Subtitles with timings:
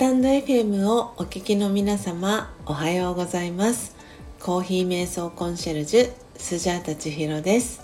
[0.00, 3.94] タンド FM をお聞きの皆様おはようございます。
[4.40, 7.82] コーヒー瞑想コンシェルジュスジャータ千尋です。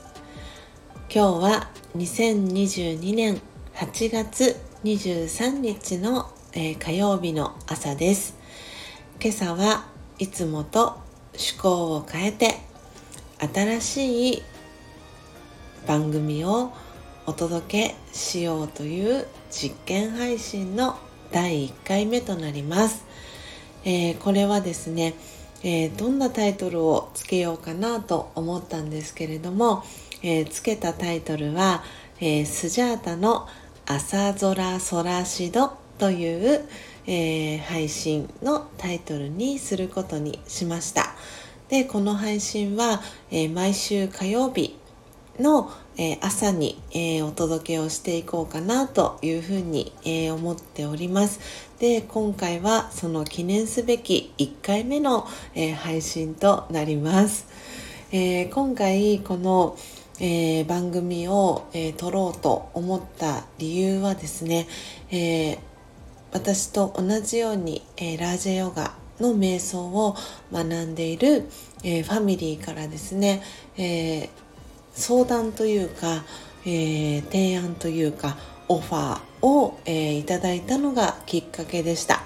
[1.14, 3.38] 今日は2022年
[3.74, 8.38] 8月23日の、えー、火曜日の朝です。
[9.22, 9.84] 今朝は
[10.18, 10.96] いつもと
[11.34, 12.54] 趣向を変えて
[13.54, 14.42] 新しい
[15.86, 16.72] 番組を
[17.26, 20.98] お届けしようという実験配信の
[21.32, 23.04] 第1回目となります、
[23.84, 25.14] えー、これはですね、
[25.62, 29.84] えー、どんなタイトルをつけようかなと思ったんですけれども、
[30.22, 31.82] えー、つけたタイトルは、
[32.20, 33.46] えスジャータの
[33.84, 36.64] 朝空空しどという、
[37.06, 41.14] え配信のタイトルにすることにしました。
[41.68, 44.76] でこの配信は、え毎週火曜日
[45.38, 51.40] の、えー、朝に、えー、お届けをしていこうかなというふうに、えー、思っております。
[51.78, 57.46] で今回はその記念すべき1回目の、え配信となります。
[58.12, 59.76] え今回この、
[60.18, 64.66] え番組を、え撮ろうと思った理由はですね、
[65.10, 65.58] え
[66.32, 70.16] 私と同じように、えラージェヨガの瞑想を
[70.50, 71.44] 学んでいる、
[71.82, 73.42] えファミリーからですね、
[73.76, 74.45] えー
[74.96, 76.24] 相談というか、
[76.64, 78.36] えー、提案というか
[78.66, 82.22] オファーを、えー、いただいたのがきっかけでした。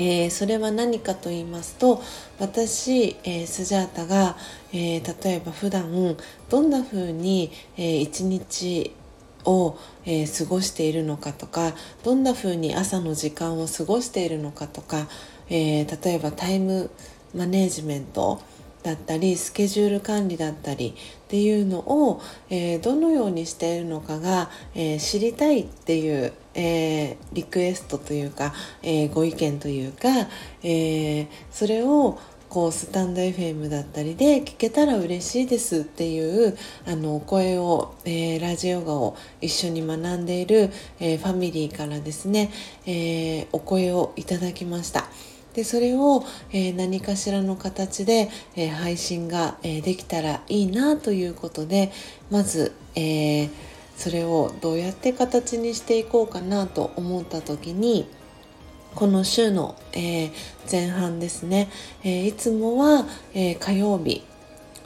[0.00, 2.00] えー、それは何かと言いますと
[2.38, 4.36] 私、えー、スジャータが、
[4.72, 6.16] えー、例えば普段
[6.48, 8.94] どんな風に、えー、一日
[9.44, 11.72] を、え、過ごしているのかとか
[12.04, 15.08] どんな風に朝の時間を過ごしているのかとか、
[15.48, 16.90] え、例えばタイム
[17.34, 18.40] マネジメント
[18.82, 30.08] だったりスケジュール管理だったりっていうのを、えー、どのようにしているのかが、えー、知りたいっていう、えー、リクエストというか、えご意見というか、
[30.62, 32.18] えそれを
[32.48, 36.56] こうスタンド FM だったりで聞けたら嬉しいですっていう
[36.86, 42.50] あのお声を、えラジオガを一緒に学んでいる、えファミリーからですね、
[42.86, 45.08] えお声をいただきました。
[45.58, 51.90] でそれを、えー、何かしらの形で、えー、配信が、えー、できたらいいなということで
[52.30, 53.48] まず、え
[53.96, 58.08] それをどうやって形にしていこうかなと思った時に
[58.94, 60.30] この週の、え
[60.70, 61.68] 前半ですね、
[62.04, 63.04] えいつもは、
[63.34, 64.22] え火曜日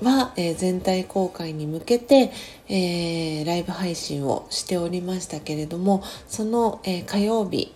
[0.00, 2.32] は、え全体公開に向けて、
[2.70, 7.74] えライブ配信をしておりましたけれどもその、え火曜日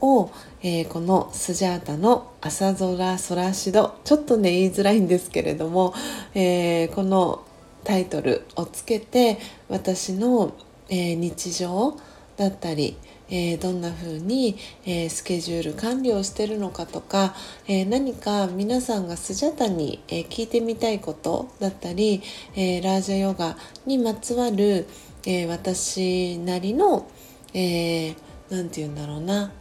[0.00, 0.30] を、
[0.62, 5.94] えー、このスジャータの朝空空しどちょっとね言いづらいんですけれども、
[6.34, 7.44] えー、この
[7.84, 9.38] タイトルをつけて
[9.68, 10.54] 私の、
[10.88, 11.96] えー、日常
[12.36, 12.96] だったり、
[13.30, 17.34] え、どんな風に、え、スケジュール管理をしてるのかとか、
[17.68, 22.22] え、何か皆さんがスジャタに、え聞いてみたいことだったり、
[22.56, 23.56] えラージャヨガ
[23.86, 24.86] にまつわる、
[25.26, 27.06] え私なりの
[27.54, 29.52] 何、えー、て言うんだろうな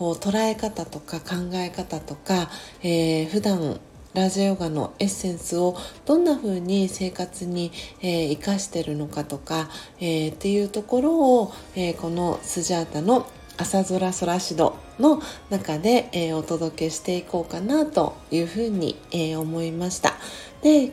[0.00, 2.48] こう捉え方とか考え方とか、
[2.82, 3.78] えー、普段
[4.14, 9.68] ラジオヨガのエッセンスをどんな風に生活に、えー、生かしてるのかとか、
[10.00, 13.26] えー、っていうところを、えー、このスジャータの
[13.58, 20.14] 朝空空しどの中で、えー、お届けしていこうかなというふうに、えー、思いました。
[20.62, 20.92] で今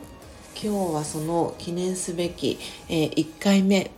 [0.60, 2.58] 日はその記念すべき、
[2.90, 3.90] えー、1回目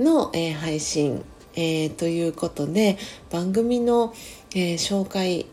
[0.00, 1.24] の、えー、配信
[1.56, 2.98] えー、ということで
[3.30, 4.14] 番組の、
[4.54, 5.46] えー、紹介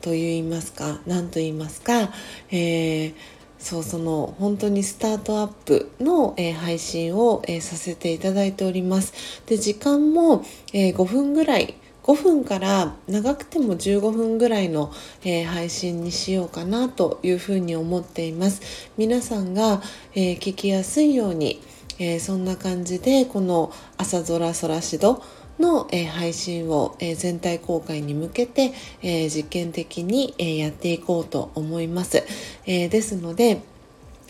[0.00, 2.12] といいますか何と言いますか、
[2.50, 3.14] えー、
[3.58, 9.42] そうその本当にスタートアップの、えー、配信を、えー、させていただいております。
[9.46, 11.74] で時間も、えー、5分ぐらい
[12.04, 14.92] 5分から長くても15分ぐらいの、
[15.24, 18.90] えー、配信にしようかなというふうに思っています。
[18.96, 19.82] 皆さんが、
[20.14, 21.60] えー、聞きやすいように、
[21.98, 25.20] えー、そんな感じでこの朝空空しど
[25.58, 28.72] の、え、配信を、え、全体公開に向けて、
[29.02, 32.24] え、実験的に、えやっていこうと思います。
[32.66, 33.60] えですので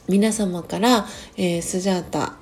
[0.08, 1.06] 皆様から、
[1.36, 2.36] えスジャータ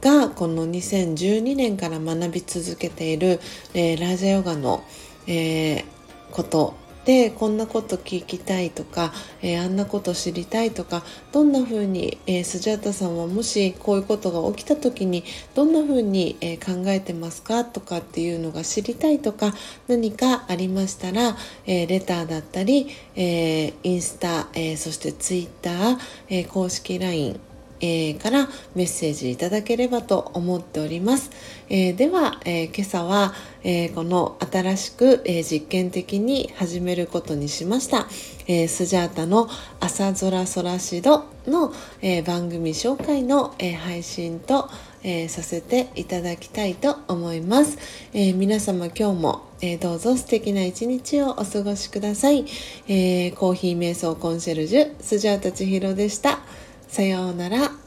[0.00, 3.40] がこの2012年から学び続けている、
[3.72, 4.84] えラージャヨガの、
[5.26, 5.84] え
[6.30, 9.12] ことでこんなこと聞きたいとか、
[9.42, 11.02] えー、あんなこと知りたいとか
[11.32, 15.24] どんな風に、えー、スジャータさんはもしこういうことが起きた時に
[15.54, 19.54] どんな風に、えー、考えてますかとかっていうのが知りたいとか
[19.88, 21.36] 何かありましたら、
[21.66, 25.98] えレターだったり、えインスタ、えそしてツイッター、
[26.28, 27.38] え公式 LINE
[27.80, 31.30] えー、からメッセージいただければと思っております。
[31.68, 33.34] えー、では、えー、今朝は、
[33.66, 38.06] えこの新しく、え実験的に始めることにしました、
[38.46, 39.48] えスジャータの
[39.80, 41.72] 朝空空しどの、
[42.02, 44.68] え番組紹介の、え配信と、
[45.02, 47.78] えさせていただきたいと思います。
[48.12, 52.44] え皆様今日も、えどうぞ素敵な一日をお過ごしください。
[52.86, 56.40] えコーヒー瞑想コンシェルジュスジャータ千尋でした。
[56.94, 57.83] さようなら。